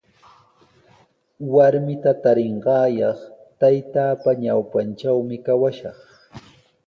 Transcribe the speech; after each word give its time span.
Warmita 1.53 2.11
tarinqaayaq 2.23 3.19
taytaapa 3.59 4.29
ñawpantrawmi 4.43 5.35
kawashaq. 5.45 5.97